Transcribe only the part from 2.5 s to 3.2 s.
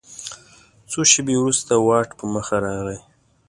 راغی.